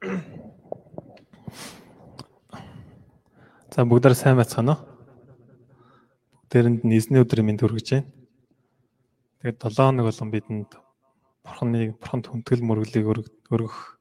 [0.00, 0.08] За
[3.84, 4.80] бүгдээр сайн байцгаана уу?
[6.48, 8.08] Бүгдээрэнд нь эзний өдрийн мэнд хүргэж байна.
[9.44, 10.72] Тэгээд 7 хоног болон бидэнд
[11.44, 14.00] бурханы бурханд хүндгэл мөрөглийг өргөх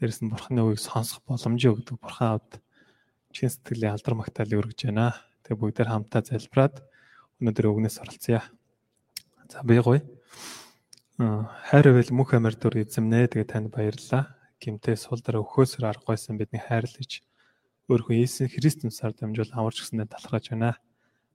[0.00, 2.64] дээрэс нь бурханы үгийг сонсох боломжийг өгдөг бурхан авд
[3.36, 5.12] чин сэтгэлийн алдар магтаалыг өргөж байна.
[5.44, 6.80] Тэгээд бүгдээр хамтаа залбираад
[7.44, 8.48] өнөөдөр өгнөөс оролцъя.
[9.52, 10.00] За би гоё.
[11.20, 13.28] Хайр байл мөнх амар дүр эзэмнэ.
[13.28, 14.37] Тэгээд танд баярлалаа.
[14.58, 17.22] Гимтээ сул дараа өхөөсөр аргагүйсэн бидний хайрлаж
[17.86, 20.74] өөрхөн Иесус Христийн цаар дамжуул аварч гиснээр талархаж байна.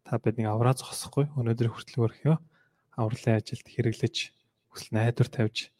[0.04, 2.36] Та биднийг авраа зогсохгүй өнөөдөр хүртэл өрхөө
[3.00, 4.16] авралын ажилд хэрэглэж
[4.76, 5.72] хүсэл найдвар тавьж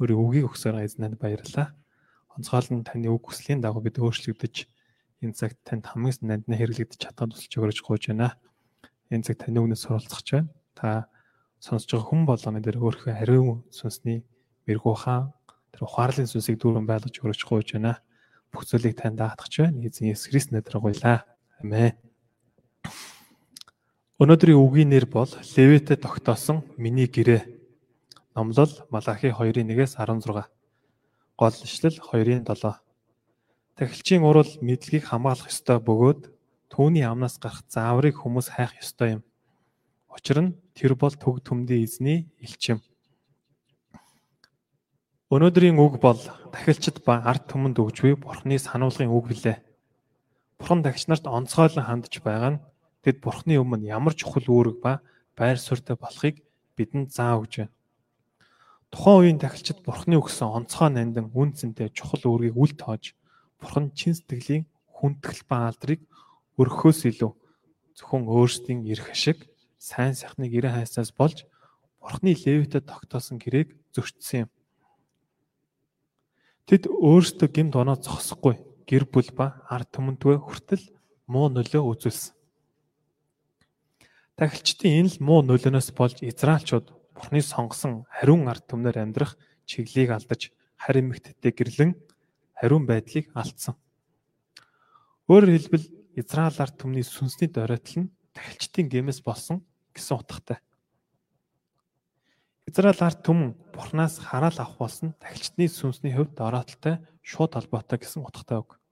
[0.00, 1.76] өөрийн үгийг өгсөөр эзнэнд баярлалаа.
[2.32, 4.56] Онцгойл нь таны үг хүслийн дагуу бид өөрчлөгдөж
[5.20, 8.40] энэ цагт танд хамгийн нанднаа хэрэглэгдэж чадсан тусалж өгөрөж гуйж байна.
[9.12, 10.48] Энэ цаг таны үгнээс суралцах байна.
[10.72, 11.12] Та
[11.60, 14.24] сонсож байгаа хүн болгоны дээр өөрийнхөө ариун сүнсний
[14.64, 15.35] мэрэгүү хаан
[15.76, 18.00] тэр ухаарлын сүнсийг дүүрэн байлгаж өргөж гуйж байна.
[18.48, 19.84] Бүх зүйлийг танд даатгах байна.
[19.84, 21.28] Эзэн Есүс Христ нэрээр гуйлаа.
[21.60, 21.92] Амен.
[24.16, 27.44] Өнөөдрийн үгийн нэр бол Левитэд тогтоосон миний гэрээ.
[28.32, 30.48] Номлол Малахи 2:1-ээс 16.
[31.36, 32.80] Гол ишлэл 2:7.
[33.76, 36.32] Тахилчийн урал мэдлэгийг хамгаалах ёстой бөгөөд
[36.72, 39.22] түүний амнаас гарах зааврыг хүмүүс хайх ёстой юм.
[40.08, 42.80] Учир нь тэр бол төг төмдийн эзний элчим.
[45.26, 46.22] Өнөөдрийн үг бол
[46.54, 49.58] дахилчид ба ард түмэнд өгж буй Бурхны сануулгын үг билээ.
[50.54, 52.62] Бурхан дахич нарт онцгойлон хандж байгаа нь
[53.02, 55.02] тэд Бурхны өмнө ямар чухал үүрэг ба
[55.34, 56.46] байр суурьтай болохыг
[56.78, 57.74] бидэнд заа өгж байна.
[58.94, 63.18] Тухайн үеийн дахилчид Бурхны өгсөн онцгой нандин үн цэнтэй чухал үүргийг үл тоож
[63.58, 66.06] Бурхан чин сэтгэлийн хүндэтгэл ба алдрыг
[66.54, 67.34] өргөхөөс илүү
[67.98, 69.42] зөвхөн өөрсдийн эрх ашиг
[69.74, 71.50] сайн сайхныг ирэн хайснаас болж
[71.98, 74.50] Бурхны левитэд тогтоосон гэрээг зөрчсөн юм.
[76.66, 78.58] Тэд өөрсдөө гимт оноо зогсохгүй
[78.90, 80.82] гэр бүл ба ард түмэндээ хүртэл
[81.30, 82.34] муу нөлөө үзүүлсэн.
[84.34, 90.50] Тахилчдын энэ л муу нөлөөнөөс болж Израильчууд Бурхны сонгосон хариун ард түмнэр амьдрах чиглэлийг алдаж
[90.74, 91.90] харин эмэгтэйтэй гэрлэн
[92.58, 93.78] хариун байдлыг алдсан.
[95.30, 95.86] Өөрөөр хэлбэл
[96.18, 99.62] Израиль ард түмний сүнсний доройтол нь тахилчдын гэмээс болсон
[99.94, 100.58] гэсэн утгатай.
[102.66, 108.58] Израиль ард түмэн Бурханаас хараал авах болсон тахилчдын сүнсний хувьд дороотолтой шууд холбоотой гэсэн утгатай
[108.58, 108.82] үг.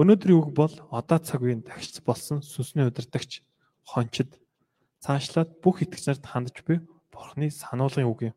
[0.00, 3.44] Өнөөдрийн үг бол одоо цаг үеийн тахилч болсон сүнсний удирдагч,
[3.84, 4.40] хончид
[5.04, 6.80] цаашлаад бүх итгэж нарт хандж буй
[7.12, 8.34] Бурханы сануулгын үг юм.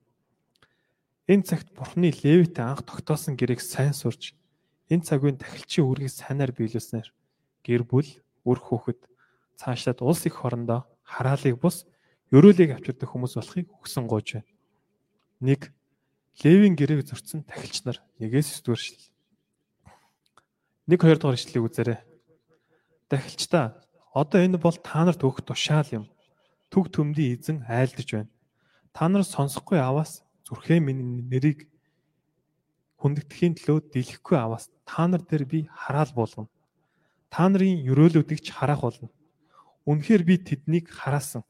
[1.32, 4.36] Энэ цагт Бурханы Левитэй анх тогтоосон гэрээг сайн сурч
[4.92, 7.08] энэ цаг үеийн тахилчийн үүргийг сайнаар биелүүлснээр
[7.64, 8.12] гэр бүл,
[8.44, 9.00] үр хүүхэд
[9.56, 11.88] цаашлаад улс их хорондоо хараалыг бус
[12.34, 14.50] ерөөлийг авчирдаг хүмүүс болохыг өгсөн гооч байна.
[15.44, 15.70] 1.
[16.42, 19.02] Левийн гэрээг зөрчсөн тахилч нар 1-с 9 дугаар шил.
[20.90, 22.00] 1 2 дугаар ишлэлийг үзээрэй.
[23.10, 23.78] Тахилчдаа
[24.16, 26.06] одоо энэ бол та нарт өгөх тушаал юм.
[26.74, 28.32] Түг төмдийн эзэн айлдж байна.
[28.96, 31.68] Та нар сонсохгүй аваас зүрхээ минь нэрийг
[33.00, 36.50] хүндэтгэхийн төлөө дэлгэхгүй аваас та нар дээр би хараал болгоно.
[37.30, 39.12] Та нарын өрөөлүүдийг ч хараах болно.
[39.86, 41.44] Үнэхээр би тэднийг хараасан.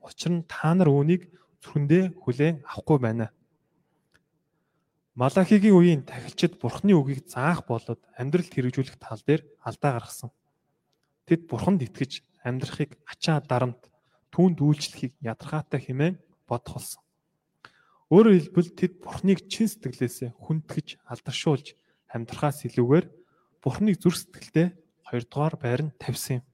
[0.00, 1.28] Учир нь та нар үүнийг
[1.60, 3.26] зүрхэндээ хүлээн авахгүй байна.
[5.14, 10.30] Малахигийн үеийн тахилчид бурхны үгийг заах болоод амьдралд хэрэгжүүлэх тал дээр алдаа гаргасан.
[11.28, 13.90] Тэд бурханд итгэж амьдрахыг ачаа дарамт
[14.32, 16.16] түүнд үйлчлэхийг ядаргаатай хэмээн
[16.48, 17.02] бодох болсон.
[18.10, 21.78] Өөрөөр хэлбэл тэд Бурхныг чин сэтгэлээсээ хүндгэж алдаршуулж
[22.10, 23.06] амьдрахаас илүүгээр
[23.62, 24.68] Бурхныг зүр сэтгэлдээ
[25.06, 26.44] хоёрдугаар байранд тавьсан юм.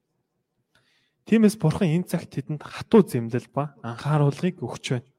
[1.27, 5.11] Тиймээс Бурхан энэ цагт тэдэнд хатуу зэмлэл ба анхааруулгыг өгч байна.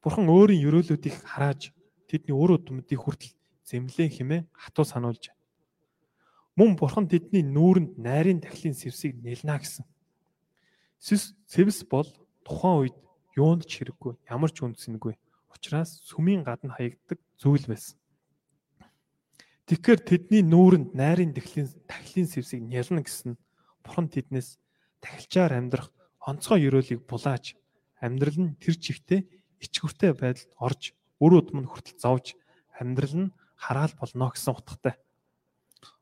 [0.00, 1.76] Бурхан өөрийн өрөөлүүдийг харааж
[2.08, 3.36] тэдний үр өдмөдийг хүртэл
[3.68, 5.44] зэмлэн хэмээн хатуу сануулж байна.
[6.56, 9.84] Мөн Бурхан тэдний нүүрэнд найрын тахлын сэвсийг нэлнэ гэсэн.
[10.96, 12.08] Сэвс бол
[12.40, 12.96] тухайн үед
[13.36, 15.12] юунд ч хэрэггүй, ямар ч үнцэнгүй.
[15.52, 18.00] Учираас сүмийн гадна хаягддаг зүйл байсан.
[19.68, 23.36] Тэгэхээр тэдний нүүрэнд найрын тахлын тахлын сэвсийг нялна гэсэн
[23.84, 24.56] бурхан тэднээс
[25.06, 27.54] тахилчаар амьдрах онцгой ёроолыг булааж
[28.02, 29.22] амьдрал нь тэр чигтээ
[29.62, 30.82] ичгүртэй байдалд орж
[31.22, 32.34] үр удам нь хүртэл зовж
[32.74, 34.94] амьдрал нь хараал болно гэсэн утгатай.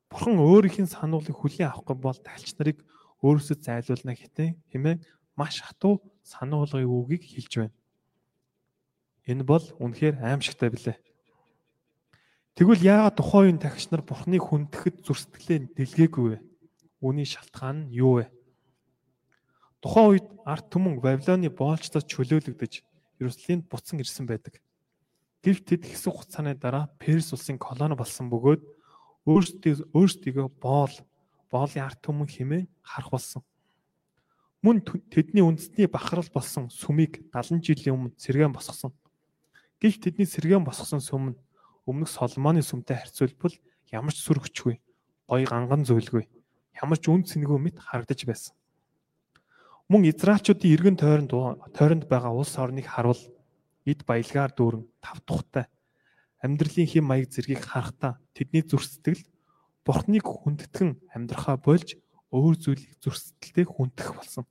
[0.09, 2.79] Бурхан өөрийнх нь сануулгыг хүлээн авахгүй бол тахилч нарыг
[3.23, 4.99] өөрөөсөө зайлуулна гэтээ хэмээн
[5.37, 7.77] маш хатуу сануулгын үгийг хэлж байна.
[9.27, 10.99] Энэ бол үнэхээр аимшигтай билээ.
[12.55, 16.39] Тэгвэл яагаад тухайн үеийн тагч нар Бурхныг хүндэхэд зүрстгэлээ дэлгээгүй вэ?
[17.03, 18.31] Үүний шалтгаан нь юу вэ?
[19.85, 22.81] Тухайн үед арт түмэн Вавилоны боолчдод чөлөөлөгдөж
[23.21, 24.65] Иерусалимд буцан ирсэн байдаг.
[25.45, 28.65] Гэвч тэд хэсэг хугацааны дараа Перс улсын колони болсон бөгөөд
[29.29, 30.95] өөрсдөө өөрсдийгөө боол
[31.53, 33.45] боолын арт түмэн хэмээн харах болсон.
[34.65, 34.81] Мөн
[35.13, 38.97] тэдний үндэсний бахарал болсон сүмийг 70 жилийн өмнө сэргэн босгосон.
[39.85, 41.41] Гэвч тэдний сэргэн босгосон сүм нь
[41.85, 43.53] өмнөх Соломоны сүмтэй харьцуулбал
[43.93, 44.81] ямар ч сүргчгүй,
[45.29, 46.25] гоё ганган зүйлгүй,
[46.81, 48.57] ямар ч үн цэнгүй мэт харагдаж байсан.
[49.85, 51.33] Мөн Израильчуудын эргэн тойронд
[51.77, 53.21] тойронд байгаа улс орныг харуул
[53.85, 55.69] эд баялгаар дүүрэн тав тухтай
[56.41, 59.21] амьдралын хэм маяг зэргийг харахтаа тэдний зүрх сэтгэл
[59.85, 62.01] Бурхныг хүндэтгэн амьдрахаа болж
[62.33, 64.49] өөр зүйлийг зүрх сэтгэлдээ хүндэх болсон.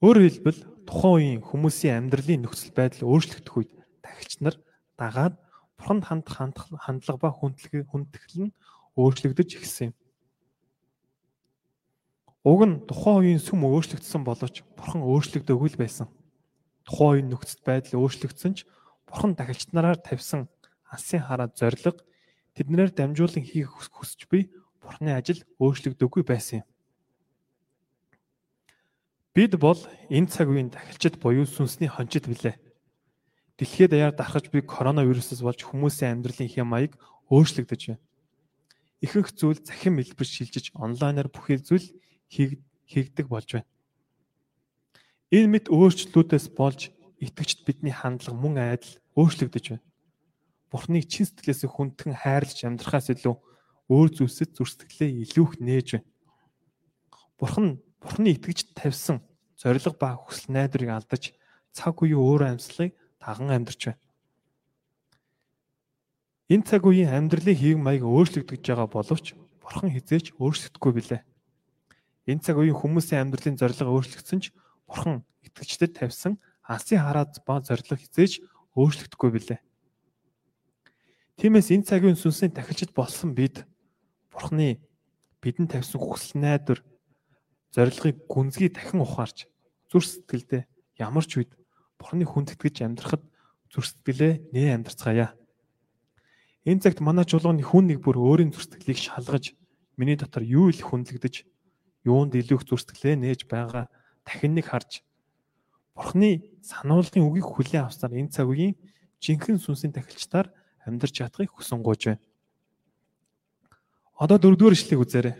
[0.00, 4.56] Өөрөөр хэлбэл тухайн үеийн хүмүүсийн амьдралын нөхцөл байдал өөрчлөгдөх үед тагч нар
[4.96, 5.36] дагаад
[5.76, 8.56] бурханд хандах хандлага ба хүндэтгэл нь
[8.96, 9.94] өөрчлөгдөж эхэлсэн юм.
[12.40, 16.08] Уг нь тухайн үеийн сүм өөрчлөгдсөн боловч бурхан өөрчлөгдөөгүй л байсан.
[16.88, 18.64] Тухайн үеийн нөхцөл байдал өөрчлөгдсөн ч
[19.04, 20.48] бурхан тагч нараар тавьсан
[20.88, 22.00] алсын хараа зориг
[22.56, 24.48] тэднээр дамжуулан хийх хүсч буй
[24.80, 26.66] бурханы ажил өөрчлөгдөөгүй байсан юм.
[29.36, 29.78] Бид бол
[30.08, 32.56] энэ цаг үеийн тахилчид буюу сүнсний хончид билээ.
[33.60, 36.96] Дэлхийд даяар дарахж буй коронавирусээс болж хүмүүсийн амьдралын хэм маяг
[37.28, 38.02] өөрчлөгдөж байна.
[39.04, 41.86] Ихэнх зүйл захин хэлбэр шилжиж онлайнаар бүхий зүйл
[42.30, 43.68] хийгдэг болж байна.
[45.30, 49.84] Энэ мэт өөрчлөлтүүдээс болж итгэгчд бидний хандлага мөн айдал өөрчлөгдөж байна.
[50.70, 53.34] Бурхныг чин сэтгэлээс хүндхэн хайрлаж амьдрахаас илүү
[53.90, 56.08] өөр зүйлсэд зүр сэтгэлээ илүү их нээж байна.
[57.38, 59.18] Бурхан Бурхны итгэж тавьсан
[59.58, 61.34] зориг ба хүсэл найдварыг алдаж
[61.74, 64.00] цаг үеийн өөр амьслыг таган амьдарч байна.
[66.50, 71.22] Энэ цаг үеийн амьдралын хэв маяг өөрчлөгдөж байгаа боловч Бурхан хизээч өөрчлөгдөхгүй билээ.
[72.28, 74.52] Энэ цаг үеийн хүмүүсийн амьдралын зориг өөрчлөгдсөн ч
[74.84, 76.36] Бурхан итгэгчдэд тавьсан
[76.66, 78.44] алсын хараад ба зориг хизээч
[78.76, 79.60] өөрчлөгдөхгүй билээ.
[81.40, 83.64] Тиймээс энэ цагийн сүнсний тахилчд болсон бид
[84.28, 84.78] Бурханы
[85.40, 86.84] бидэнд тавьсан хүсэл найдвар
[87.72, 89.48] зорилгыг гүнзгий дахин ухаарч
[89.88, 90.68] зүр сэтгэлдээ
[91.00, 91.56] ямар ч үед
[91.96, 93.24] Бурхны хүндэтгэж амьдрахад
[93.72, 95.32] зүр сэтгэлээ нээ амьдарцгаая.
[96.68, 99.56] Энэ цагт манай чуулганы хүн нэг бүр өөрийн зүр сэтгэлийг шалгаж
[99.96, 101.48] миний дотор юу их хүндлэгдэж
[102.04, 103.88] юунд илүү их зүр сэтгэлээ нээж байгаа
[104.24, 105.04] дахин нэг харж
[106.00, 108.72] Бурхны сануулгын үгийг хүлээн авснаар энэ цаг үеийн
[109.20, 110.48] жинхэнэ сүнсийн тахилчдаар
[110.88, 112.24] амьдарч чадахыг хүсэн гуйж байна.
[114.16, 115.36] Одоо дөрөвдүгээр ишлэгийг үзээрэй.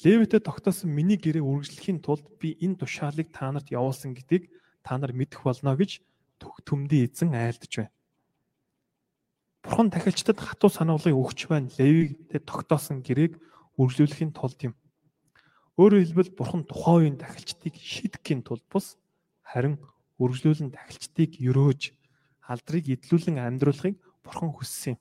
[0.00, 4.48] Левитэд тогтоосон миний гэрээ үргэлжлэхийн тулд би энэ тушаалыг та нарт явуулсан гэдгийг
[4.80, 6.00] та нар мэдэх болно гэж
[6.40, 7.92] төг төмдийн эзэн айлдж байна.
[9.60, 11.68] Бурхан тахилчдад хатуу сануулгыг өгч байна.
[11.76, 13.36] Левитэд тогтоосон гэрээг
[13.76, 14.74] үргэлжлүүлэхийн тулд юм.
[15.80, 19.00] Өөрөөр хэлбэл Бурхан тухайн үеийн тахилчдыг шийдэхийн тулд бус
[19.40, 19.80] харин
[20.20, 21.96] үргэлжлүүлэн тахилчдыг өрөөж
[22.44, 24.98] алдрыг идлүүлэн амьдруулахыг Бурхан хүссэн юм.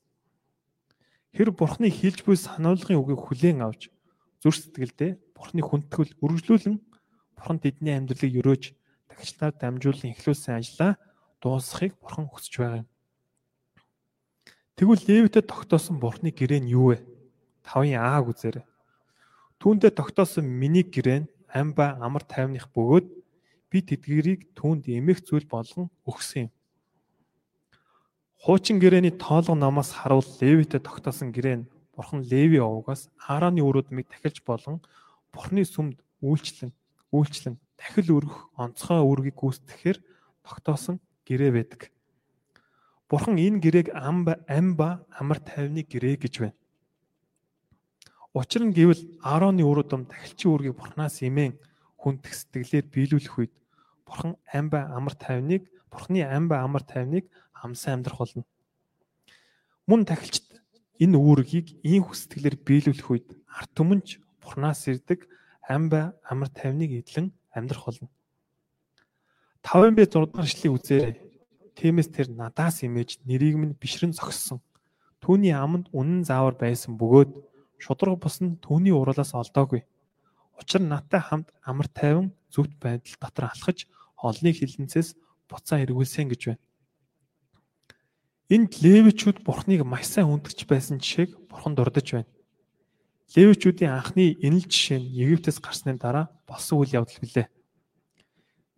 [1.35, 3.91] Тэр Бурханы хилж буй сануулгын үгийг хүлээн авч
[4.39, 6.79] зүр сэтгэлдээ Бурхны хүндтгэл үргэлжлүүлэн
[7.35, 8.63] Бурхан тэдний амьдралыг өрөөж
[9.11, 10.95] тагчлаар дамжуулан эхлүүлсэн ажлаа
[11.43, 12.89] дуусгахыг Бурхан хүсэж байгаа юм.
[14.79, 17.03] Тэгвэл Левитэд тогтоосон Бурхны гэрээ нь юу вэ?
[17.67, 18.63] 5-ын А-г үзээрэй.
[19.59, 23.07] Түүндээ тогтоосон миний гэрээ нь ам ба амар тайвных бөгөөд
[23.67, 26.51] би тэдгэрийг түүнд эмэх зүйл болгон өгсөн юм.
[28.39, 34.39] Хуучин гэрээний тоолго намаас харуул Левитэд тогтоосон гэрээ нь Бурхан Леви овгоос Аароны өрөөдмийг тахилж
[34.47, 34.79] болон
[35.35, 36.71] Бурханы сүмд үйлчлэн
[37.11, 39.99] үйлчлэн дахил өргөх онцгой үүргийг гүйцэтгэхээр
[40.47, 41.91] тогтоосон гэрээ байдаг.
[43.11, 46.58] Бурхан энэ гэрээг ам ам ба амар тайвны гэрээ гэж байна.
[48.39, 51.59] Учир нь гэвэл Аароны өрөөдөм тахилчийн үүргийг Бурханаас имэн
[51.99, 53.53] хүндэх сэтгэлээр биелүүлэх үед
[54.07, 57.27] Бурхан ам ба амар тайвныг Бурханы ам ба амар тайвныг
[57.59, 58.47] амсан амьдрах болно.
[59.83, 60.49] Мөн тахилчд
[60.99, 65.31] Энэ үүргийг ийм хүсэтгэлээр биелүүлэх үед арт түмэнч Бурханаас ирдэг
[65.63, 68.11] амба амар тайвныг эдлэн амьдрах болно.
[69.63, 71.15] 5-ын бэ 6 дахь ишлэгийг үзээрэй.
[71.79, 74.59] Тиймээс тэр надаас имэж нэрийг минь бишрэн зогссон.
[75.23, 77.31] Түүний аманд үнэн заавар байсан бөгөөд
[77.79, 79.87] шудраг бус нь түүний уруулаас олдоогүй.
[80.59, 83.87] Учир нь надтай хамт амар тайван зөвхт байдал дотор алхаж
[84.19, 85.15] олныг хилэнцээс
[85.47, 86.63] буцаа эргүүлсэн гэж байна.
[88.49, 92.29] Энд левичүүд бурхныг маш сайн хүндэж байсан жишээг бурхан дурдж байна.
[93.37, 97.45] Левичүүдийн анхны энэл жишээ нь Египтээс гарсны дараа болсон үйл явдал билээ.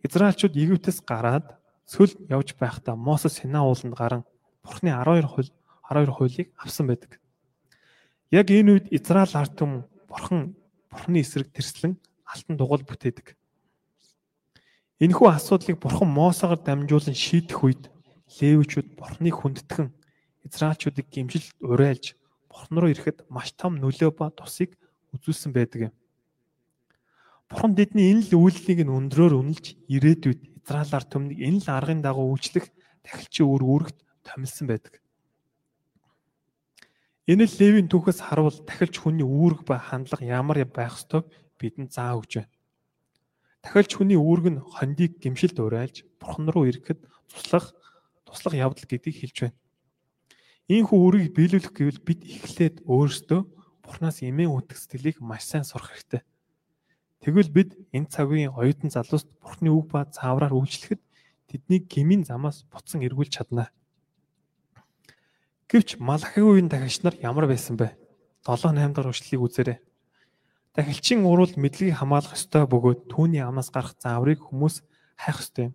[0.04, 1.56] Израильчууд Египтээс гараад
[1.88, 4.24] цөл явж байхдаа Мосес Синаа ууланд гарan
[4.60, 5.52] бурхны 12 хууль
[5.88, 7.21] 12 хуулийг авсан байдаг.
[8.32, 10.56] Яг энэ үед Израиль ард түмэн бурхан
[10.88, 13.36] бурхны эсрэг тэрслэн алтан дугуйл бүтээдэг.
[15.04, 17.92] Энэхүү асуудлыг бурхан Мосогоор дамжуулан шийдэх үед
[18.40, 19.92] Левичүүд Бурхныг хүндэтгэн
[20.48, 22.16] Израильчуудыг гимжилт урайлж
[22.48, 24.80] Бурхан руу ирэхэд маш том нөлөө ба тусыг
[25.12, 25.94] үзүүлсэн байдаг юм.
[27.52, 32.00] Бурхан тэдний энэ л үйлдлийг нь өндрөөр үнэлж ирээдүйд Израиль ард түмнийг энэ л аргын
[32.00, 32.72] дагуу үйлчлэх
[33.04, 35.04] тахилчийн үр үүрэгт томилсон байдаг.
[37.30, 41.30] Энэ л Левийн түүхээс харуул тахилч хүний үүрэг ба хандлага ямар байх ёстойг
[41.62, 42.54] бидэнд заа өгч байна.
[43.62, 47.78] Тахилч хүний үүрэг нь хондийг гимшилд урайлж Бурхан руу ирэхэд туслах
[48.26, 49.58] туслах явдал гэдгийг хэлж байна.
[50.66, 53.42] Ийхүү үрийг биелүүлэх гэвэл бид эхлээд өөрсдөө
[53.86, 56.26] Бурханаас эмээ үтг сэтгэлийг маш сайн сурах хэрэгтэй.
[57.22, 61.02] Тэгвэл бид энэ цагийн оюутан залууст Бурхны үг ба заавраар үйлчлэхэд
[61.46, 63.70] тэдний гмийн замаас буцан эргүүлж чадна.
[65.72, 67.96] Гэвч Малахигийн дахилч нар ямар байсан бэ?
[68.44, 69.80] 7 8 дахь өшлийг үзээрэй.
[70.76, 74.84] Дахилчийн урал мэдлэгийг хамгаалах ёстой бөгөөд түүний амнаас гарах зааврыг хүмүүс
[75.16, 75.74] хайх ёстой юм.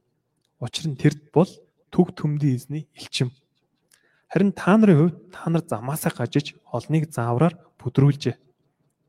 [0.61, 1.49] Учир нь тэрд бол
[1.89, 3.33] төг төмдийн эзний элчим.
[4.29, 8.37] Харин та нарын хувьд та нар замаасаа гажиж олныг заавраар бүдрүүлжээ.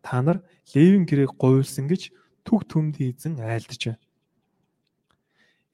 [0.07, 0.39] Та нар
[0.71, 2.15] Левийн гэрээг говьлсон гэж
[2.47, 3.99] төг төмдийн эзэн айлдж байна.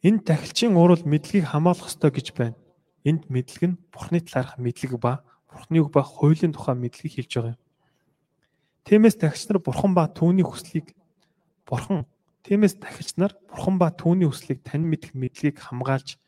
[0.01, 2.57] Энэ тахилчийн урал мэдлэгийг хамгаалах ёстой гэж байна.
[3.03, 7.53] Энд мэдлэг нь Бурхны талаарх мэдлэг ба Бурхны үг ба хуулийн тухай мэдлэгийг хэлж байгаа
[7.55, 7.61] юм.
[8.83, 10.95] Тиймээс тахилч нар Бурхан ба түүний хүслийг
[11.67, 12.07] Бурхан
[12.43, 16.19] Тиймээс тахилч нар Бурхан ба түүний хүслийг тань мэдэх мэдлэгийг хамгаалж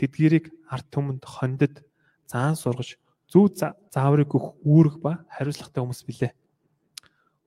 [0.00, 1.84] тэдгэрийг арт түмэнд хондод
[2.24, 2.96] заан сургаж
[3.28, 3.52] зөв
[3.92, 6.32] зааврыг өгөх үүрэг ба хариуцлагатай хүмүүс билээ.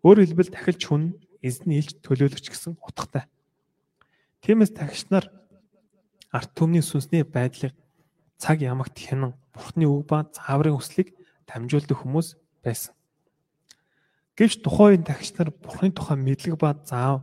[0.05, 3.25] Өөрөөр хэлбэл тахилч хүн эзний илж төлөөлөгч гэсэн утгатай.
[4.45, 5.25] Тиймээс тахилч нар
[6.29, 7.73] арт түмний сүнсний байдлыг
[8.41, 11.13] цаг ямагт хянан Бурхны үг ба зааврын хүслийг
[11.45, 12.97] дамжуулдаг хүмүүс байсан.
[14.33, 17.21] Гэвч тухайн тагч нар Бурхны тухай мэдлэг ба заав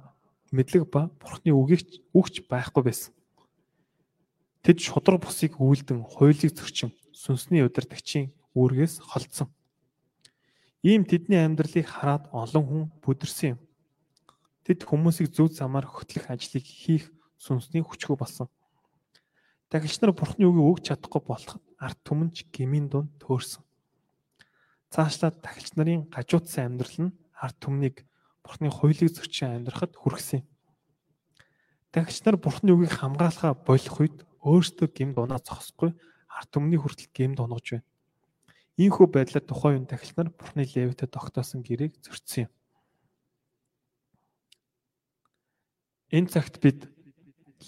[0.55, 3.13] мэдлэг ба Бурхны үгийг үгч байхгүй байсан.
[4.63, 9.49] Тэд шудраг бусыг үйлдэн хуулийг зөрчин сүнсний удирдагчийн үүргээс холдсон.
[10.87, 13.59] Ийм тэдний амьдралыг хараад олон хүн бүдэрсэн юм.
[14.63, 17.11] Тэд хүмүүсийг зөв замаар хөтлөх ажлыг хийх
[17.41, 18.47] сүнсний хүчгүй болсон.
[19.69, 23.63] Тагилч нар бурхны үгийг өгч чадахгүй болоход арт түмэнч гмийн дунд төөрсөн.
[24.89, 28.09] Цаашлаад тагилч нарын гажуудсан амьдрал нь арт түмнийг
[28.41, 30.49] бурхны хуулийг зөрчин амьдрахад хүргэсэн юм.
[31.93, 35.93] Тагилч нар бурхны үгийг хамгаалахаа болох үед өөрсдөө гимд унаа зогсохгүй
[36.33, 37.87] арт өмнөний хүртэл гэмд онгож байна.
[38.79, 42.53] Ийхүү байдлаар тухайн үн тахилч нар Бурхны левитэд тогтоосон гэрээг зөрчсөн юм.
[46.15, 46.87] Энэ цагт бид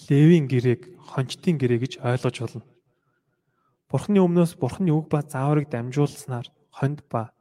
[0.08, 2.64] левийн гэрээг хончтын гэрээ гэж ойлгож болно.
[3.90, 7.34] Бурхны өмнөөс Бурхны үг ба зааврыг дамжуулснаар хонд ба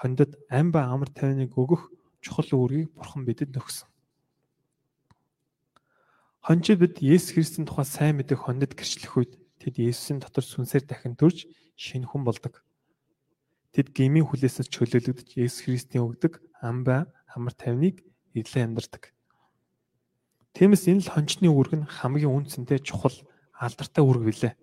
[0.00, 1.92] хондод ам ба амар тайвныг өгөх
[2.24, 3.88] чухал үүргийг Бурхан бидэд өгсөн.
[6.42, 9.32] Хончид бид Есүс Христийн тухай сайн мэдээ хондод гэрчлэх үед
[9.62, 11.46] Тэд Есүсийн дотор сүнсээр дахин төрж
[11.78, 12.66] шинэ хүн болдог.
[13.70, 18.02] Тэд гмийн хүлээсээс чөлөөлөгдөж Есүс Христийн өгдөг амбай амар тайвныг
[18.34, 19.14] эдлээ амьдардаг.
[20.52, 23.16] Тиймээс энэ л хончны үүрэг нь хамгийн үнцэнтэй чухал
[23.56, 24.54] алдартай үүрэг билээ.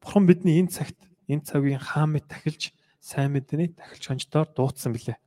[0.00, 0.96] Бурхан бидний энэ цагт
[1.28, 5.20] энэ цагийн хаан мэд тахилж сайн мэдний тахилч хончдоор дуудсан билээ.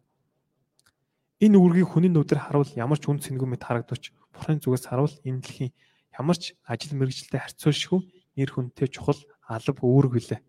[1.45, 5.45] Энэ үүргийг хүний нүдээр харуул ямар ч үн цэнгүй мэд харагдвч Бурханы зүгээс харуул энэ
[5.45, 5.71] дэлхийн
[6.17, 8.01] ямар ч ажил мэргэжилтэд харьцуулшгүй
[8.33, 10.41] нэр хүнтэй чухал алба үүрэг билээ.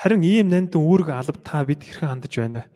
[0.00, 2.72] Харин ийм нандин үүрэг алба та бид хэрхэн хандаж байна вэ?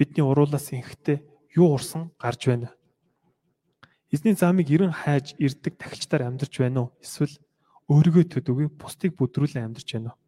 [0.00, 1.20] Бидний уруулаас инхтэй
[1.52, 2.85] юу урсан гарч байна вэ?
[4.14, 6.94] Эзний замыг ерөн хайж ирдэг тагчдаар амьдарч байна уу?
[7.02, 7.34] Эсвэл
[7.90, 10.18] өөрийгөө төдөвгүй бусдыг бүдрүүлэн амьдарч байна уу?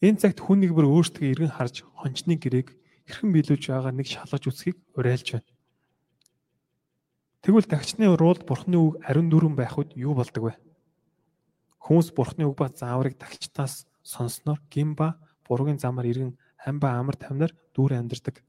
[0.00, 2.72] Энэ цагт хүн нэг бүр өөртөө эргэн харж хончны гэрээг
[3.08, 5.48] хэрхэн биелүүлж байгаа нэг шалгаж үсгийг уриалж байна.
[7.44, 10.54] Тэгвэл дагчны урууд бурхны үг ариун дүрэн байх үед юу болдог вэ?
[11.84, 17.16] Хүмүүс бурхны үг ба зааврыг дагчтаас сонсноор гин ба буруугийн замаар иргэн хам ба амар
[17.20, 18.42] тамнаар дүүр амьдардаг.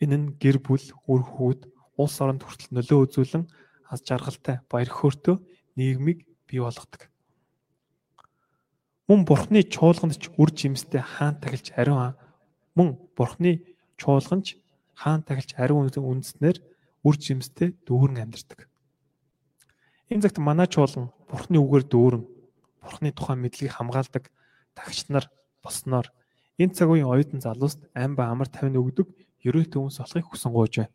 [0.00, 3.44] Энэ нь гэр бүл, үр хүүд, улс оронд хүртэл нөлөө үзүүлэн
[3.92, 5.36] аз жаргалтай баяр хөөртэй
[5.76, 7.08] нийгмийг бий болгодог.
[9.08, 12.16] Мөн бурхны чуулганд ч үр жимстэй хаан тахилч ариун
[12.76, 14.56] мөн бурхны чуулганч
[14.96, 16.56] хаан тахилч ариун үндэснэр
[17.02, 18.70] үр жимстэй дүүрэн амьдардаг.
[20.12, 22.24] Энэ цагт манай чуулган Бурхны үгээр дүүрэн
[22.84, 24.28] Бурхны тухай мэдлэгийг хамгаалдаг
[24.76, 25.26] тагч нар
[25.64, 26.12] болсноор
[26.60, 29.08] энэ цаг үеийн оюутан залууст ам ба амар тавин өгдөг
[29.40, 30.92] ерөө төвөнс болохыг хүсэн гуйж байна.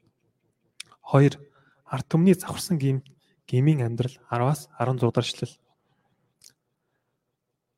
[1.08, 1.40] 2.
[1.88, 3.04] Ард түмний завхарсан гим
[3.48, 5.56] гмийн амьдрал 10-аас 16 дахь эшлэл.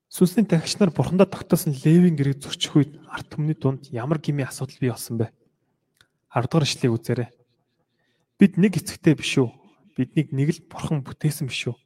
[0.09, 4.81] Сүнсний тагч нар бурхандаа тогтоосон левийн гэрийг зөрчих үед ард түмний дунд ямар гмийн асуудал
[4.81, 5.29] бий болсон бэ?
[6.33, 7.29] 10 дахь эшлэлийг үзээрэй.
[8.41, 9.53] Бид нэг эцэгтэй биш үү?
[9.93, 11.77] Биднийг нэг л бурхан бүтээсэн биш үү?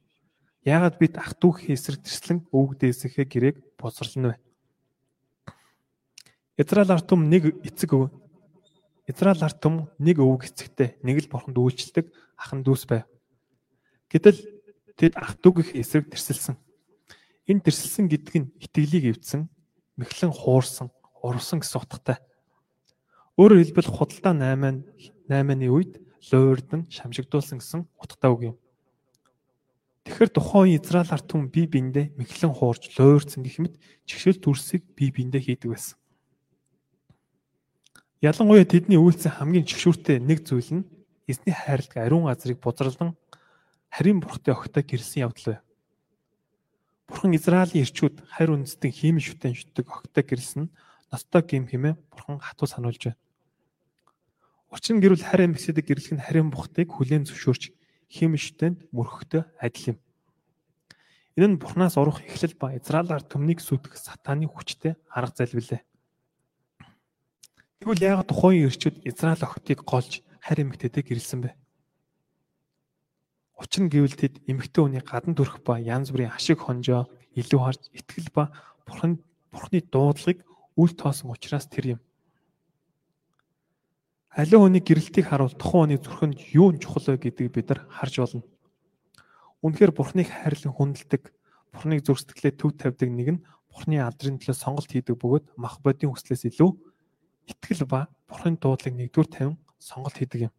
[0.64, 4.40] Яагаад бид ах дүүхийн эсрэг тэрслэн өвөг дээсэхээ гэрээг босрлно вэ?
[6.56, 8.08] Израиль ард түмэн нэг эцэг өв.
[9.04, 12.08] Израиль ард түмэн нэг өвөг эцэгтэй нэг л бурханд үйлчлдэг
[12.40, 13.04] ахын дүүс байв.
[14.08, 14.40] Гэтэл
[14.96, 16.56] тэд ах дүүгийнх эсрэг тэрсэлсэн.
[17.44, 19.52] Энэ тэрсэлсэн гэдэг нь итгэлийг эвдсэн,
[20.00, 20.88] мэхлэн хуурсан,
[21.20, 22.16] урвсан гэсэн утгатай.
[23.36, 26.00] Өөрөөр хэлбэл худалдаа 8 8-ны үед
[26.32, 28.56] луурдан шамжигдуулсан гэсэн утгатай үг юм.
[30.04, 35.12] Тэгэхээр тухайн Израиль ард түмэн бие биендээ мэхлэн хуурж луурсан гэх мэт чигшэл дүрсийг бие
[35.12, 35.96] биендээ хийдэг байсан.
[38.24, 40.88] Ялангуяа тэдний үйлцэн хамгийн чигшүүртэй нэг зүйл нь
[41.28, 43.12] эзний хайрладаг ариун газрыг бузралдан
[43.92, 45.60] харийн бурхтай огтой гэрэлсэн явдал байв.
[47.04, 50.72] Бурхан Израилийн ирчүүд хайр үндэстэн хиймэл шүтэн шүтдэг огтой гэрэлсэн
[51.12, 53.20] ностой гим хэмээн бурхан хатуу сануулж байна.
[54.72, 57.76] Учир нь гэрүүл харийн мэсэдэг гэрлэх нь харийн бухтыг хүлээн зөвшөөрч
[58.08, 59.98] хиймэл шүтэнд мөрөхтэй адил юм.
[61.36, 65.84] Энэ нь бурхнаас урах эхлэл ба Израилаар төмнийг сүтгэх сатааны хүчтэй арга зал билээ.
[67.84, 71.52] Тэгвэл яагаад тухайн ирчүүд Израиль охтыг голж харь эмэгтэйдээ гэрэлсэн бэ?
[73.60, 77.04] Учир нь гэвэл тэд эмэгтэй хүний гадна төрөх ба янз бүрийн ашиг хонжоо
[77.36, 78.56] илүү харж итгэл ба
[78.88, 79.20] бурхан
[79.52, 80.48] бурхны дуудлагыг
[80.80, 82.00] үл тоосон учраас тэр юм.
[84.32, 88.16] Аливаа хүний гэрэлтийг харуул тухайн хүний зүрхэнд юу нь чухал вэ гэдгийг бид нар харж
[88.16, 88.48] болно.
[89.60, 91.36] Үнэхээр бурхныг хайрлан хүндэлдэг,
[91.68, 96.16] бурхныг зүрх сэтгэлээ төв тавьдаг нэг нь бурхны алдрын төлөө сонголт хийдэг бөгөөд мах бодийн
[96.16, 96.93] хүслээс илүү
[97.50, 100.54] итгэл ба бурхын дуудлагыг нэгдүгээр тавин сонголт хийдэг юм.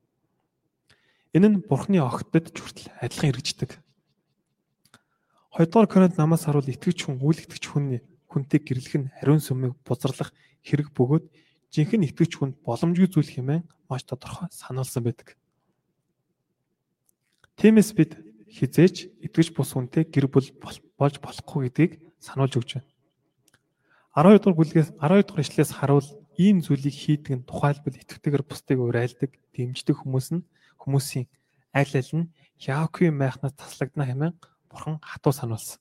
[1.35, 3.71] Энэ нь бурхны огтд хүртэл адилхан хэрэгждэг.
[5.55, 10.35] Хоёрдугаар Коринт намаас харуул итгэж хүн үйл итгэж хүн хүнтэй гэрлэх нь ариун сүмийг бузарлах
[10.63, 11.25] хэрэг бөгөөд
[11.71, 15.39] жинхэнэ итгэж хүнд боломжгүй зүйл хэмээн маш тодорхой сануулсан байдаг.
[17.59, 18.19] Тиймээс бид
[18.51, 20.47] хизээж итгэж бус хүнтэй гэр бүл
[20.99, 22.87] болж болохгүй гэдгийг сануулж өгч байна.
[24.15, 29.31] 12 дугаар бүлгээс 12 дугаар ишлээс харуул ийм зүйлийг хийдэг нь тухайлбал итгэвтэйгээр бусдыг урайлдаг,
[29.55, 30.43] дэмждэг хүмүүс нь
[30.81, 31.25] хүмүүсийн
[31.71, 34.33] аль аль нь Яаковын майхнаас таслагдана хэмээн
[34.71, 35.79] бурхан хатуу сануулсан.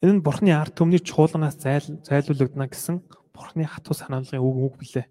[0.00, 5.06] Энэ нь бурхны ард түмний чуулганаас зайл зайлуулагдана гэсэн бурхны хатуу санаалгын үг үг билээ.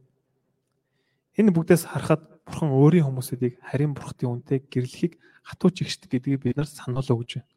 [1.38, 6.68] Энэ бүгдээс харахад бурхан өөрийн хүмүүсүүдийг харин бурхтын үнтэй гэрлэхийг хатуу чигшдэг гэдгийг бид нар
[6.68, 7.50] сануул өгж байна.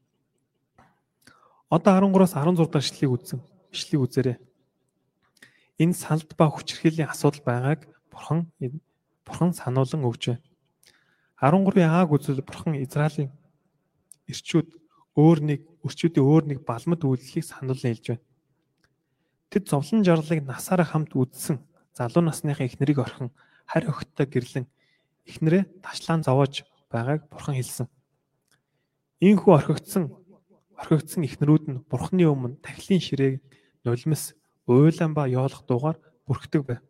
[1.72, 3.40] Одоо 13-аас 16 дахь ишлэгийг үзсэн.
[3.74, 4.36] Ишлэгийг үзээрэй
[5.78, 8.50] энэ салд ба хүчирхийллийн асуудал байгааг бурхан
[9.26, 10.44] бурхан сануулan өгч байна.
[11.42, 13.30] 13-ийн ааг үзэл бурхан Израилийн
[14.30, 14.68] ирчүүд
[15.18, 18.24] өөр нэг өрчүүдийн өөр нэг балмад үйлдэлийг сануулan хэлж байна.
[19.50, 21.58] Тэд зовлон жарлыг насаараа хамт үдсэн
[21.94, 23.30] залуу насныхаа эхнэрийг орхин
[23.66, 24.66] харь өгтөй гэрлэн
[25.26, 27.86] эхнэрээ ташлаан зовоож байгааг бурхан хэлсэн.
[29.22, 30.10] Ийхүү орхигдсон
[30.78, 33.34] орхигдсон эхнэрүүд нь бурханы өмнө тахилын ширээг
[33.86, 34.34] нулимс
[34.66, 36.80] уйлан ба yoолох дуугаар бүрхдэг байв.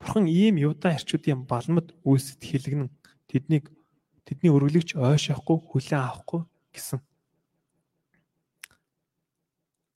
[0.00, 2.90] Бурхан ийм юуда арчуудын балмад үйлсэд хилэгнэн
[3.30, 3.72] тэднийг
[4.28, 7.00] тэдний өргөлөгч ойшоохгүй хүлээн авахгүй гэсэн.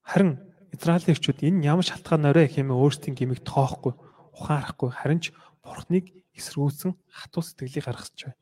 [0.06, 0.40] Харин
[0.72, 3.92] Израилийн эрчүүд энэ ямар шалтгаан орой хэмээн өөрсдийн гимиг тоохгүй,
[4.38, 8.38] ухаарахгүй харин ч Бурхныг эсрүүцэн хатуу сэтгэлийг гаргасч байна.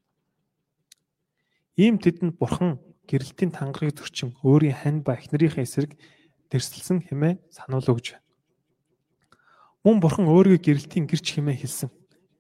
[1.74, 5.92] Ийм тэдэнд Бурхан гэрэлтийн тангарыг зөрчин өөрийн хань ба эхнэрийнхээ эсрэг
[6.52, 8.27] дэрсэлсэн хэмээн сануул өгж байна.
[9.84, 11.90] Мөн бурхан өөрийгөө гэрэлтийн гэрч хэмээн хэлсэн.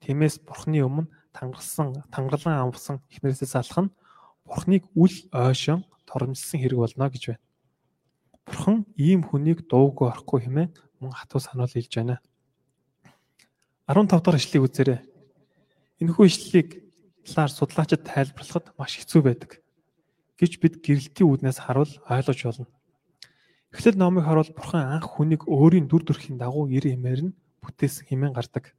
[0.02, 3.94] Тиймээс бурханы өмнө тангарсан, тангалан амвсан эхнэрээсээ салах нь
[4.42, 7.44] бурханыг үл ойшон торомжилсан хэрэг болно гэж байна.
[8.46, 12.18] Бурхан ийм хүнийг дуугүй орохгүй хэмээн мөн хатуу санаал хэлж байна.
[13.86, 15.00] 15 дахь ишлэгийг үзээрэй.
[16.02, 16.68] Энэхүү ишлэлийг
[17.22, 19.62] талаар судлаачид тайлбарлахад маш хэцүү байдаг.
[20.38, 22.66] гэж бид гэрэлтийн үүднээс харуул ойлгож болно.
[23.78, 28.34] Эхлэл номыг харуул бурхан анх хүнийг өөрийн дүр төрхийн дагуу ир эмээр нь бүтээсэн хэмээн
[28.34, 28.74] гардаг.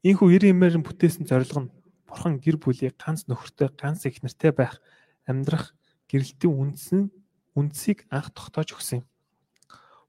[0.00, 1.72] Ийхүү ир эмээр нь бүтээсэн зорилго нь
[2.08, 4.80] бурхан гэр бүлийг ганц нөхөртэй, ганц их нартай байх
[5.28, 5.76] амьдрах
[6.08, 7.12] гэрэлтийн үндсэн
[7.52, 9.06] үндсийг анх тогтоож өгсөн юм.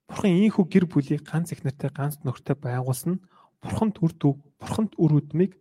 [0.08, 3.22] Бурхан ийхүү гэр бүлийг ганц их нартай, ганц нөхөртэй байгуулсан нь
[3.60, 5.60] бурханд үр төв, бурханд үр өдмийг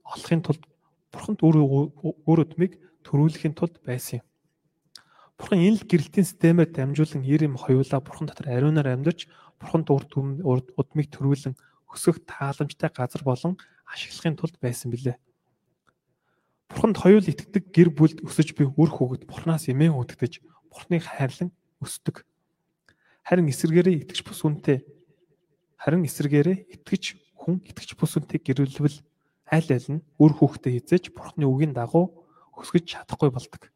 [0.00, 0.64] олохын тулд
[1.12, 4.28] бурханд үр өдмийг төрүүлэхийн тулд байсан юм.
[5.38, 9.30] Бурхан энэ л гэрэлтийн системээр дамжуулан ир юм хоёулаа бурхан дотор ариунаар амьдарч
[9.62, 10.10] бурханд урд
[10.74, 11.54] удмыг төрүүлэн
[11.94, 13.54] өсгөх тааламжтай газар болон
[13.86, 15.14] ашиглахын тулд байсан билээ.
[16.68, 20.42] Бурханд хоёул итгэдэг гэр бүлд өсөж буй үр хөвгөд бурхнаас эмээ хөдөгдөж
[20.74, 22.26] бурхныг хайрлан өсдөг.
[23.22, 24.82] Харин эсэргээрээ итгэж бус үнтэй
[25.78, 28.98] харин эсэргээрээ итгэж хүн итгэж бус үнтэй гэрүүлвэл
[29.48, 32.26] аль аль нь үр хөвгтэй хизээж бурхны үгийн дагуу
[32.58, 33.72] өсгөж чадахгүй болдог.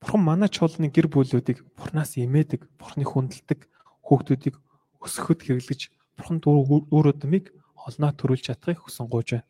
[0.00, 3.66] Бурхан манай чуулганы гэр бүлүүдийг Бурханаас имээдэг, Бурханы хүндэлдэг
[4.06, 4.54] хүүхдүүдийг
[5.02, 9.48] өсгөхөд хэрэглэж Бурхан үр өдмийг олноо төрүүлж чадахыг хүсэн гуйж байна.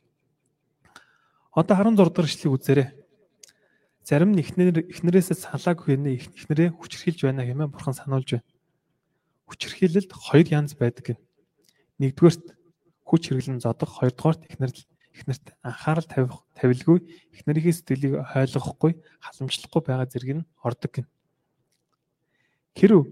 [1.53, 2.89] Одоо 16 дахь эшлэгийг үзээрэй.
[4.09, 8.49] Зарим нь эхнэр эхнэрээсээ салаагүй нэ эхнэрээ хүчрхийлж байна хэмээн Бурхан сануулж байна.
[9.53, 11.21] Хүчрхийлэлд хоёр янз байдаг гэнэ.
[12.01, 12.57] Нэгдүгээрт
[13.05, 14.88] хүч хэрэглэн зодох, хоёрдугаарт эхнэрд
[15.19, 16.99] эхнэрт анхаарал тавих тавилгүй
[17.35, 21.07] эхнэрийнхээ сэтгэлийг ойлгохгүй халамжлахгүй байгаа зэрэг нь ордог гин.
[22.79, 23.11] Хэрв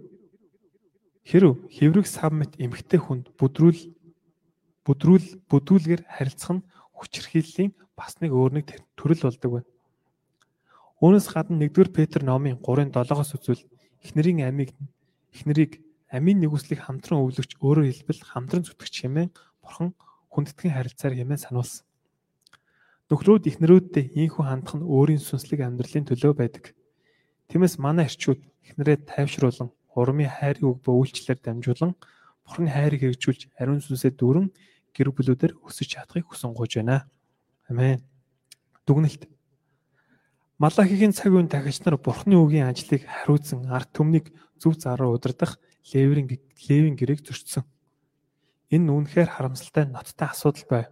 [1.26, 3.80] хэрв хэврэг савмит эмгтэй хүнд бүдрүүл
[4.86, 9.68] бүдрүүл бүдүүлгээр харилцах нь хүчрхийллийн бас нэг өөр нэг төрөл болдог байна.
[11.02, 13.66] Үүнээс гадна 1-р Петр номын 3:7-оос үзвэл
[14.06, 14.70] эхнэрийн амийг
[15.34, 19.92] эхнэрийг амийн нэгүслийг хамтран өвлөгч өөрөөр хэлбэл хамтран зүтгэж хэмээн бурхан
[20.30, 21.84] хүндэтгэн харилцаар хэмээн сануулсан.
[23.06, 26.74] Нөхрүүд эхнэрүүддээ ийхүү хандах нь өөрийн сүнслэг амьдралын төлөө байдаг.
[27.46, 31.94] Тиймээс манай эрчүүд эхнэрээ тайвшруулан урмын хайрын үг ба үйлчлэлээр дамжуулан
[32.42, 34.50] Бурхны хайрыг хэрэгжүүлж ариун сүнсээ дүүрэн
[34.90, 37.06] гэр бүлүүдээр өсөж чадахыг хүсэн гуйж байна.
[37.70, 38.02] Амен.
[38.86, 39.30] Дүгнэлт.
[40.58, 45.58] Малахигийн цаг үеийн дахиж нар Бурхны үгийн ажлыг хариуцсан арт түмнийг зөв зараар удирдах
[45.94, 46.26] Левийн
[46.66, 47.62] Левийн гэрээг зөрчсөн.
[48.74, 50.86] Энэ үнэхээр харамсалтай ноцтой асуудал байв.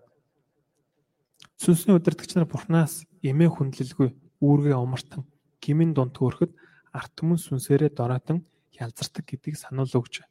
[1.65, 4.13] Сүнсний удирдагч нар Бурханаас эмээ хүндлэлгүй
[4.45, 5.25] үүргээ омартан
[5.65, 6.53] гимэн дунд төөрөхөд
[6.93, 8.45] арт түмэн сүнсээрээ дороотон
[8.77, 10.29] ялзардаг гэдгийг сануул өгч.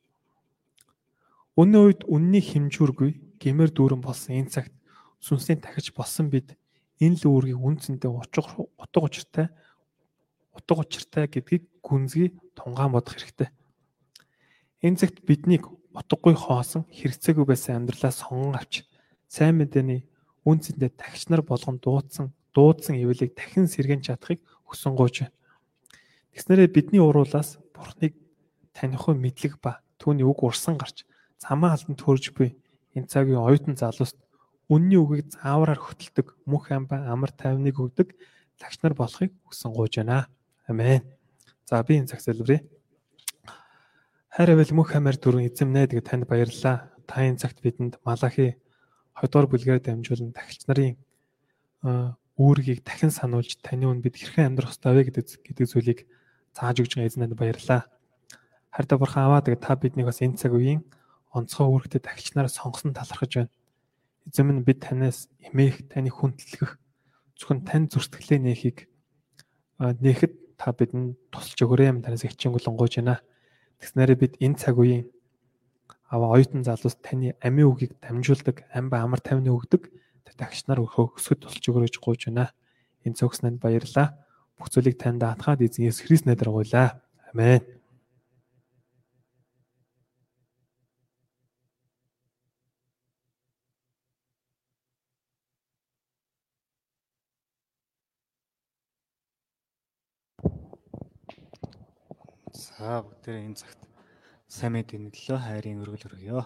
[1.58, 4.78] Үнэн үед үнний хэмжүүргүй гимээр дүүрэн болсон энэ цагт
[5.26, 6.54] сүнсний тахиж болсон бид
[7.02, 9.50] энэ л үүргийг үнцэндээ утга учиртай
[10.54, 13.50] утга учиртай гэдгийг гүнзгий тунгаан бодох хэрэгтэй.
[14.86, 15.66] Энэ цагт биднийг
[15.98, 18.86] утгагүй хоосон хэрэгцээгүй байсан амьдралаа сонгон авч
[19.26, 20.13] сайн мэдээний
[20.44, 25.36] үнцэндээ тагч нар болгон дуудсан дуудсан ивэлийг дахин сэргэн чадахыг хүсэн гуйж байна.
[26.34, 28.14] Тэгснээрээ бидний уруулаас Бурхныг
[28.74, 31.06] таних мэдлэг ба түүний үг урсан гарч
[31.42, 32.58] замаа алдан төрж буй
[32.94, 34.18] энэ цагийн оюутан залууст
[34.70, 38.14] үнний үгийг заавраар хөтэлдэг мөх амба амар тайвныг өгдөг
[38.62, 40.30] лагч нар болохыг хүсэн гуйж байна.
[40.68, 41.02] Амен.
[41.66, 42.62] За би энэ цаг залбирая.
[44.30, 46.90] Хайр авил мөх амаар дөрвөн эзэмнэ гэдэг танд баярлалаа.
[47.06, 48.58] Та энэ цагт бидэнд Малахи
[49.20, 50.98] 2 дугаар бүлгээр дамжуулан тахилч нарын
[52.38, 56.00] үүргийг дахин сануулж таны үн бид хэрхэн амьдрах ёстой вэ гэдэг гэдэг зүйлийг
[56.58, 57.86] зааж өгж байгаа эзнэд баярлалаа.
[58.74, 60.82] Харин бурхан аваа тэгээ та биднийг бас энэ цаг үеийн
[61.30, 63.54] онцгой үүрэгтэй тахилч нараа сонгосон талархаж байна.
[64.26, 66.82] Эзэм нь бид танаас эмээх, таны хүндлэх
[67.38, 68.90] зөвхөн тань зөрсгөлээ нээхийг
[69.78, 73.22] нээхэд та бидэнд тусалж өгөөрэй юм танаас хичээнгүлэн гуйж байна.
[73.78, 75.06] Тэгснээрээ бид энэ цаг үеийн
[76.14, 79.90] аваа оюутан залуус таны амийн үгийг дамжуулдаг ам ба амар тайвны өгдөг
[80.38, 82.50] тагч нар өсгөд тусалж өгөрөж гуйж байна.
[83.06, 84.18] Энэ цогцсонд баярлаа.
[84.58, 87.02] Бүх зүйлийг танд даатгаад эзэн Есүс Христ нэрээр гуйлаа.
[87.30, 87.62] Амен.
[102.54, 103.93] За бүгдээ энэ цагт
[104.54, 106.42] сайн мэдээний төлөө хайрын өргөл өргөё.